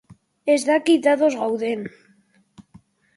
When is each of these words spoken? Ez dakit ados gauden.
Ez 0.53 0.61
dakit 0.69 1.05
ados 1.11 1.35
gauden. 1.41 1.81